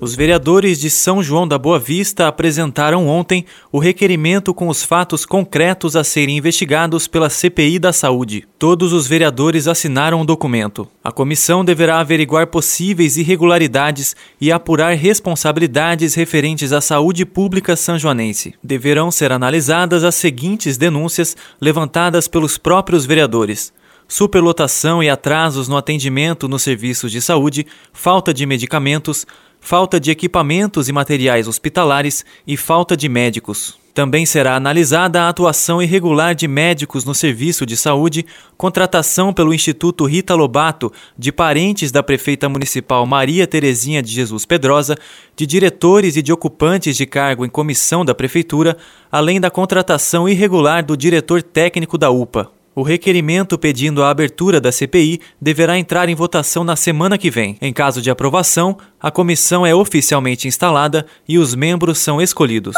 os 0.00 0.14
vereadores 0.14 0.78
de 0.78 0.90
São 0.90 1.22
João 1.22 1.48
da 1.48 1.58
Boa 1.58 1.78
Vista 1.78 2.28
apresentaram 2.28 3.08
ontem 3.08 3.44
o 3.72 3.78
requerimento 3.78 4.52
com 4.52 4.68
os 4.68 4.82
fatos 4.82 5.24
concretos 5.24 5.96
a 5.96 6.04
serem 6.04 6.36
investigados 6.36 7.08
pela 7.08 7.30
CPI 7.30 7.78
da 7.78 7.92
Saúde. 7.92 8.46
Todos 8.58 8.92
os 8.92 9.06
vereadores 9.06 9.66
assinaram 9.66 10.20
o 10.20 10.24
documento. 10.24 10.86
A 11.02 11.10
comissão 11.10 11.64
deverá 11.64 12.00
averiguar 12.00 12.48
possíveis 12.48 13.16
irregularidades 13.16 14.14
e 14.40 14.52
apurar 14.52 14.94
responsabilidades 14.94 16.14
referentes 16.14 16.72
à 16.72 16.80
saúde 16.80 17.24
pública 17.24 17.74
sanjoanense. 17.74 18.54
Deverão 18.62 19.10
ser 19.10 19.32
analisadas 19.32 20.04
as 20.04 20.14
seguintes 20.14 20.76
denúncias 20.76 21.36
levantadas 21.60 22.28
pelos 22.28 22.58
próprios 22.58 23.06
vereadores 23.06 23.72
superlotação 24.08 25.02
e 25.02 25.10
atrasos 25.10 25.68
no 25.68 25.76
atendimento 25.76 26.48
nos 26.48 26.62
serviços 26.62 27.10
de 27.10 27.20
saúde, 27.20 27.66
falta 27.92 28.32
de 28.32 28.46
medicamentos, 28.46 29.26
falta 29.60 29.98
de 29.98 30.10
equipamentos 30.10 30.88
e 30.88 30.92
materiais 30.92 31.48
hospitalares 31.48 32.24
e 32.46 32.56
falta 32.56 32.96
de 32.96 33.08
médicos. 33.08 33.78
Também 33.96 34.26
será 34.26 34.56
analisada 34.56 35.22
a 35.22 35.28
atuação 35.30 35.80
irregular 35.82 36.34
de 36.34 36.46
médicos 36.46 37.06
no 37.06 37.14
serviço 37.14 37.64
de 37.64 37.78
saúde, 37.78 38.26
contratação 38.54 39.32
pelo 39.32 39.54
Instituto 39.54 40.04
Rita 40.04 40.34
Lobato 40.34 40.92
de 41.18 41.32
parentes 41.32 41.90
da 41.90 42.02
prefeita 42.02 42.46
municipal 42.46 43.06
Maria 43.06 43.46
Terezinha 43.46 44.02
de 44.02 44.12
Jesus 44.12 44.44
Pedrosa, 44.44 44.98
de 45.34 45.46
diretores 45.46 46.14
e 46.14 46.20
de 46.20 46.30
ocupantes 46.30 46.94
de 46.94 47.06
cargo 47.06 47.42
em 47.42 47.48
comissão 47.48 48.04
da 48.04 48.14
prefeitura, 48.14 48.76
além 49.10 49.40
da 49.40 49.50
contratação 49.50 50.28
irregular 50.28 50.84
do 50.84 50.94
diretor 50.94 51.42
técnico 51.42 51.96
da 51.96 52.10
UPA. 52.10 52.55
O 52.78 52.82
requerimento 52.82 53.56
pedindo 53.56 54.02
a 54.02 54.10
abertura 54.10 54.60
da 54.60 54.70
CPI 54.70 55.18
deverá 55.40 55.78
entrar 55.78 56.10
em 56.10 56.14
votação 56.14 56.62
na 56.62 56.76
semana 56.76 57.16
que 57.16 57.30
vem. 57.30 57.56
Em 57.62 57.72
caso 57.72 58.02
de 58.02 58.10
aprovação, 58.10 58.76
a 59.00 59.10
comissão 59.10 59.64
é 59.64 59.74
oficialmente 59.74 60.46
instalada 60.46 61.06
e 61.26 61.38
os 61.38 61.54
membros 61.54 61.96
são 61.96 62.20
escolhidos. 62.20 62.76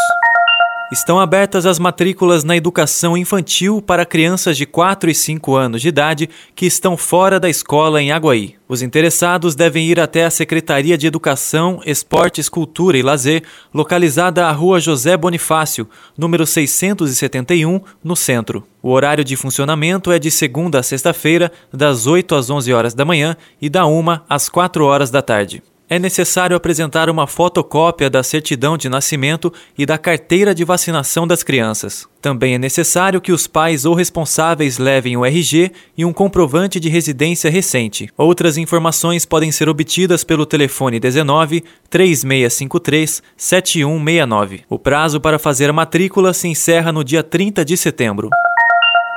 Estão 0.90 1.20
abertas 1.20 1.66
as 1.66 1.78
matrículas 1.78 2.44
na 2.44 2.56
educação 2.56 3.14
infantil 3.14 3.82
para 3.82 4.06
crianças 4.06 4.56
de 4.56 4.64
4 4.64 5.10
e 5.10 5.14
5 5.14 5.54
anos 5.54 5.82
de 5.82 5.88
idade 5.88 6.30
que 6.54 6.64
estão 6.64 6.96
fora 6.96 7.38
da 7.38 7.46
escola 7.46 8.00
em 8.00 8.10
Aguaí. 8.10 8.54
Os 8.66 8.80
interessados 8.80 9.54
devem 9.54 9.86
ir 9.86 10.00
até 10.00 10.24
a 10.24 10.30
Secretaria 10.30 10.96
de 10.96 11.06
Educação, 11.06 11.82
Esportes, 11.84 12.48
Cultura 12.48 12.96
e 12.96 13.02
Lazer, 13.02 13.42
localizada 13.72 14.46
à 14.46 14.50
Rua 14.50 14.80
José 14.80 15.14
Bonifácio, 15.14 15.86
número 16.16 16.46
671, 16.46 17.82
no 18.02 18.16
centro. 18.16 18.66
O 18.82 18.90
horário 18.90 19.24
de 19.24 19.36
funcionamento 19.36 20.10
é 20.10 20.18
de 20.18 20.30
segunda 20.30 20.78
a 20.78 20.82
sexta-feira, 20.82 21.52
das 21.70 22.06
8 22.06 22.34
às 22.34 22.48
11 22.48 22.72
horas 22.72 22.94
da 22.94 23.04
manhã 23.04 23.36
e 23.60 23.68
da 23.68 23.86
1 23.86 24.20
às 24.26 24.48
4 24.48 24.86
horas 24.86 25.10
da 25.10 25.20
tarde 25.20 25.62
é 25.88 25.98
necessário 25.98 26.56
apresentar 26.56 27.08
uma 27.08 27.26
fotocópia 27.26 28.10
da 28.10 28.22
certidão 28.22 28.76
de 28.76 28.88
nascimento 28.88 29.52
e 29.76 29.86
da 29.86 29.96
carteira 29.96 30.54
de 30.54 30.64
vacinação 30.64 31.26
das 31.26 31.42
crianças. 31.42 32.06
Também 32.20 32.54
é 32.54 32.58
necessário 32.58 33.20
que 33.20 33.32
os 33.32 33.46
pais 33.46 33.84
ou 33.84 33.94
responsáveis 33.94 34.78
levem 34.78 35.16
o 35.16 35.24
RG 35.24 35.70
e 35.96 36.04
um 36.04 36.12
comprovante 36.12 36.80
de 36.80 36.88
residência 36.88 37.50
recente. 37.50 38.10
Outras 38.16 38.56
informações 38.56 39.24
podem 39.24 39.52
ser 39.52 39.68
obtidas 39.68 40.24
pelo 40.24 40.44
telefone 40.44 40.98
19 40.98 41.62
3653 41.88 43.22
7169. 43.36 44.62
O 44.68 44.78
prazo 44.78 45.20
para 45.20 45.38
fazer 45.38 45.70
a 45.70 45.72
matrícula 45.72 46.34
se 46.34 46.48
encerra 46.48 46.92
no 46.92 47.04
dia 47.04 47.22
30 47.22 47.64
de 47.64 47.76
setembro. 47.76 48.28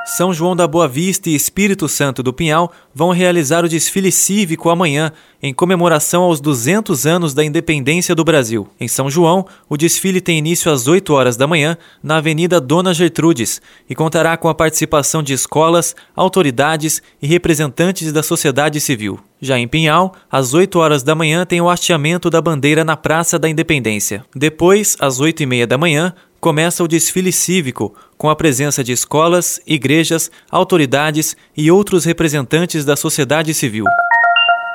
São 0.05 0.33
João 0.33 0.55
da 0.55 0.67
Boa 0.67 0.87
Vista 0.87 1.29
e 1.29 1.35
Espírito 1.35 1.87
Santo 1.87 2.23
do 2.23 2.33
Pinhal 2.33 2.71
vão 2.93 3.11
realizar 3.11 3.63
o 3.63 3.69
desfile 3.69 4.11
cívico 4.11 4.69
amanhã, 4.69 5.11
em 5.41 5.53
comemoração 5.53 6.23
aos 6.23 6.41
200 6.41 7.05
anos 7.05 7.33
da 7.33 7.43
independência 7.43 8.15
do 8.15 8.23
Brasil. 8.23 8.67
Em 8.79 8.87
São 8.87 9.09
João, 9.09 9.45
o 9.69 9.77
desfile 9.77 10.19
tem 10.19 10.39
início 10.39 10.71
às 10.71 10.87
8 10.87 11.13
horas 11.13 11.37
da 11.37 11.47
manhã, 11.47 11.77
na 12.01 12.17
Avenida 12.17 12.59
Dona 12.59 12.93
Gertrudes, 12.93 13.61
e 13.89 13.95
contará 13.95 14.35
com 14.37 14.49
a 14.49 14.55
participação 14.55 15.21
de 15.21 15.33
escolas, 15.33 15.95
autoridades 16.15 17.01
e 17.21 17.27
representantes 17.27 18.11
da 18.11 18.23
sociedade 18.23 18.81
civil. 18.81 19.19
Já 19.39 19.57
em 19.57 19.67
Pinhal, 19.67 20.13
às 20.29 20.53
8 20.53 20.77
horas 20.77 21.03
da 21.03 21.15
manhã 21.15 21.45
tem 21.45 21.61
o 21.61 21.69
hasteamento 21.69 22.29
da 22.29 22.41
bandeira 22.41 22.83
na 22.83 22.97
Praça 22.97 23.39
da 23.39 23.49
Independência. 23.49 24.23
Depois, 24.35 24.95
às 24.99 25.19
8 25.19 25.41
e 25.41 25.45
meia 25.45 25.65
da 25.65 25.77
manhã, 25.77 26.13
começa 26.41 26.83
o 26.83 26.87
desfile 26.87 27.31
cívico, 27.31 27.93
com 28.17 28.27
a 28.27 28.35
presença 28.35 28.83
de 28.83 28.91
escolas, 28.91 29.61
igrejas, 29.65 30.31
autoridades 30.49 31.37
e 31.55 31.69
outros 31.69 32.03
representantes 32.03 32.83
da 32.83 32.95
sociedade 32.95 33.53
civil. 33.53 33.85